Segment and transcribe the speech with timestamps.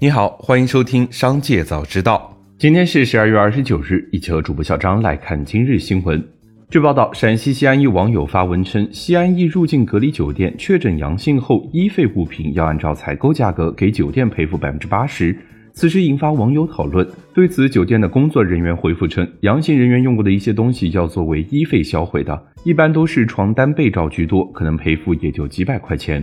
[0.00, 2.32] 你好，欢迎收听《商界早知道》。
[2.56, 6.24] 今天是十二月二十九日，一起和主播小张来看今日新闻。
[6.70, 15.36] 据报道，陕西西安一网友发文称，西安一入境隔离酒店确诊阳性后，医废物品要按照采购价格给酒店赔付百分之八十。
[15.72, 17.04] 此事引发网友讨论。
[17.34, 26.22] 对此，酒店的工作人员回复称，阳性人员用过的一些东西要作为医废销毁的，一般都是床单、被罩居多，可能赔付也就几百块钱。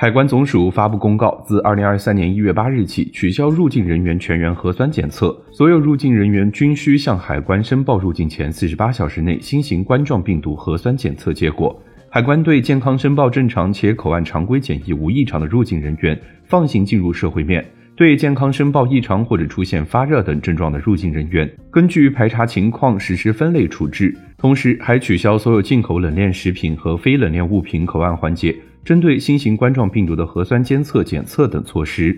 [0.00, 11.78] 海关总署发布公告，自二零二三年一月八日起，取消入境人员全员核酸检测，所有入境人员均需向海关申报入境前四十八小时内新型冠状病毒核酸检测结果。
[12.08, 17.62] 海关对健康申报正常且口岸常规检疫无异常的入境人员放行进入社会面；
[17.94, 24.16] 对健康申报异常或者出现发热等症状的入境人员，根据排查情况实施分类处置。
[24.38, 28.56] 同时，还取消所有进口冷链食品和非冷链物品口岸环节。
[28.84, 32.16] 针对新型冠状病毒的核酸监测、检测等措施。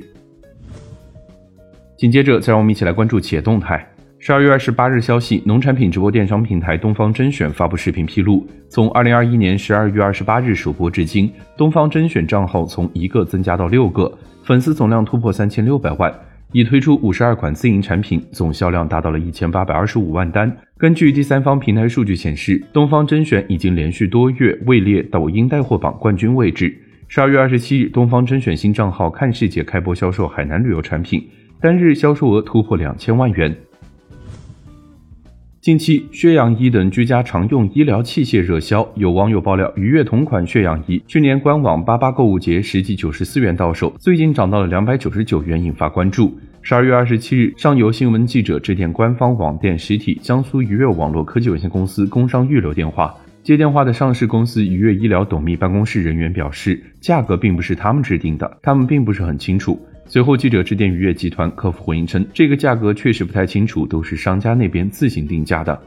[1.96, 3.86] 紧接着，再让我们一起来关注企业动态。
[4.18, 16.12] 十二月二十八日消息，农产品直播电商平台东方甄选发布视频披露，从二零二一年十二月二十八日首播至今，东方甄选账号从一个增加到六个，粉丝总量突破三千六百万。
[16.52, 20.54] 已推出五十二款自营产品，总销量达到了一千八百二十五万单。
[20.76, 26.74] 根据第三方平台数据显示，东方甄选已经连续多月位列抖音带货榜冠军位置。
[27.08, 31.22] 十二月二十七日，东方甄选新账号看世界开播销售海南旅游产品，
[31.60, 33.54] 单日销售额突破两千万元。
[35.62, 46.36] 近期，血氧仪等居家常用医疗器械热销，有网友爆料，愉悦同款血氧仪去年官网八八购物节实际九十四元到手，最近涨到了两百九十九元，引发关注。
[46.62, 59.80] 十二月二十七日，上游新闻记者致电官方网店实体江苏愉悦网络科技有限公司工商预留电话，接电话的上市公司愉悦医疗董秘办公室人员表示，价格并不是他们制定的，他们并不是很清楚。
[60.06, 65.80] 随后，记者致电愉悦集团客服回应称，这个价格确实不太清楚，都是商家那边自行定价的。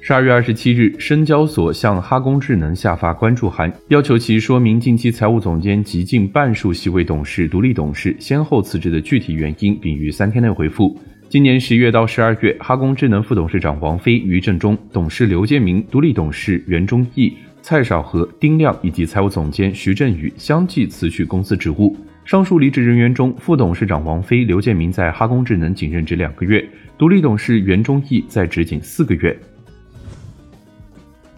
[0.00, 10.98] 十二月二十七日，深交所向哈工智能下发关注函，要求其说明近期财务总监及近半数席位董事、独立董事先后辞职的具体原因，并于三天内回复。
[11.28, 21.96] 今年十月到十二月，哈工智能副董事长王飞、于振中，董事刘建明，独立董事袁忠义、蔡少和、丁亮以及财务总监徐振宇相继辞去公司职务。
[22.24, 26.64] 上述离职人员中，副董事长王飞、刘建明在哈工智能仅任职两个月，
[26.96, 29.36] 独立董事袁忠义在职仅四个月。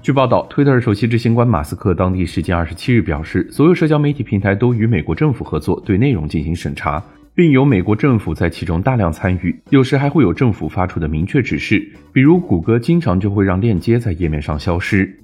[0.03, 7.03] 据报道，推特首席执行官马斯克当地时间二十七日表示，所有社交媒体平台都与美国政府合作，对内容进行审查，
[7.35, 15.19] 并由美国政府在其中大量参与，有时还会有政府发出的明确指示，比如谷歌经常就会让链接在页面上消失。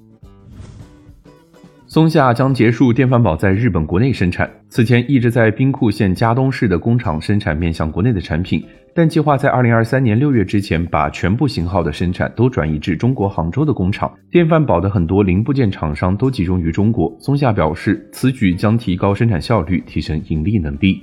[1.91, 4.49] 松下将结束电饭煲在日本国内生产。
[4.69, 8.63] 此前一直在兵库县加东市的工厂生产面向国内的产品，
[8.95, 14.09] 但计划在二零二三年六月之前把全部型号的生产都转移至中国杭州的工厂。
[14.29, 17.13] 电饭煲的很多零部件厂商都集中于中国。
[17.19, 20.97] 松下表示，此举将提高生产效率，提升盈利能力。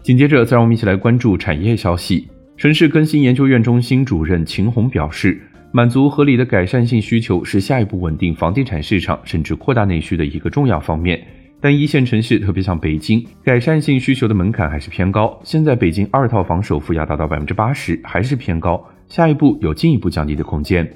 [0.00, 2.26] 紧接着，再让我们一起来关注产业消息。
[2.56, 5.38] 城市更新研究院中心主任秦红表示。
[5.70, 11.22] 满足合理的改善性需求是下一步稳定房地产市场甚至扩大内需的一个重要方面。
[11.60, 15.38] 但一线城市，特别像北京，改善性需求的门槛还是偏高。
[15.42, 18.82] 现在北京二套房首付要达到百分之八十，还是偏高。
[19.08, 20.88] 下一步有进一步降低的空间。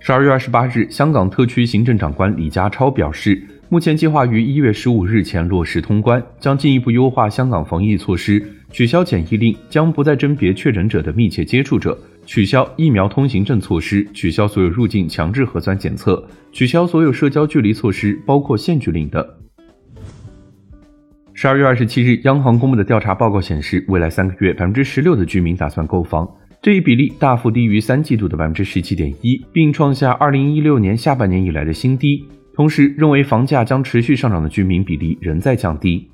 [0.00, 8.40] 十二月二十八日，香港特区行政长官李家超表示，目前计划于一月十五日前落实通关，将进一步优化香港防疫措施，
[8.70, 11.98] 取消检疫令，将不再甄别确诊者的密切接触者。
[12.24, 19.24] 取消疫苗通行证措施，取消所有入境强制核酸检测，取消所有社交距离措施，包括限聚令等。
[21.34, 26.28] 十二月二十七日，央行公布的调查报告显示，未来三个月百分之十六的居民打算购房，
[26.62, 32.24] 这一比例大幅低于三季度的百分之十七点一，并创下二零一六年下半年以来的新低。
[32.56, 36.08] 同时，认为房价将持续上涨的居民比例仍在降低。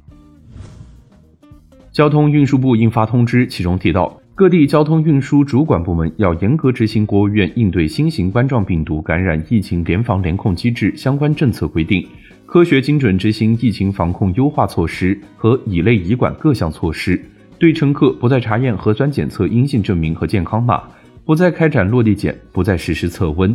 [1.92, 4.18] 交通运输部印发通知，其中提到。
[4.34, 12.04] 各地交通运输主管部门要严格执行国务院应对新型冠状病毒感染疫情联防联控机制相关政策规定，
[12.46, 17.22] 科学精准执行疫情防控优化措施和乙类乙管各项措施。
[17.58, 20.82] 对乘客不再查验核酸检测阴性证明和健康码，
[21.26, 23.54] 不再开展落地检，不再实施测温。